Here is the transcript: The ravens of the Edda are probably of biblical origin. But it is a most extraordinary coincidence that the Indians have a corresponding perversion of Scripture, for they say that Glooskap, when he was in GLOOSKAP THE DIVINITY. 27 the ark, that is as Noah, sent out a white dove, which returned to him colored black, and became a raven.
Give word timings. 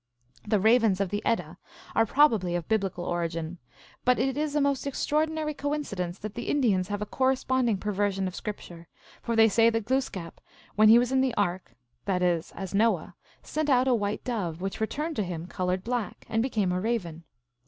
The 0.47 0.59
ravens 0.59 0.99
of 0.99 1.09
the 1.11 1.21
Edda 1.23 1.59
are 1.93 2.07
probably 2.07 2.55
of 2.55 2.67
biblical 2.67 3.05
origin. 3.05 3.59
But 4.03 4.17
it 4.17 4.35
is 4.35 4.55
a 4.55 4.59
most 4.59 4.87
extraordinary 4.87 5.53
coincidence 5.53 6.17
that 6.17 6.33
the 6.33 6.49
Indians 6.49 6.87
have 6.87 7.03
a 7.03 7.05
corresponding 7.05 7.77
perversion 7.77 8.27
of 8.27 8.33
Scripture, 8.33 8.87
for 9.21 9.35
they 9.35 9.47
say 9.47 9.69
that 9.69 9.85
Glooskap, 9.85 10.41
when 10.75 10.89
he 10.89 10.97
was 10.97 11.11
in 11.11 11.21
GLOOSKAP 11.21 11.35
THE 11.35 11.41
DIVINITY. 11.43 12.05
27 12.05 12.07
the 12.07 12.13
ark, 12.15 12.19
that 12.21 12.35
is 12.35 12.51
as 12.55 12.73
Noah, 12.73 13.15
sent 13.43 13.69
out 13.69 13.87
a 13.87 13.93
white 13.93 14.23
dove, 14.23 14.59
which 14.59 14.81
returned 14.81 15.17
to 15.17 15.23
him 15.23 15.45
colored 15.45 15.83
black, 15.83 16.25
and 16.27 16.41
became 16.41 16.71
a 16.71 16.81
raven. 16.81 17.23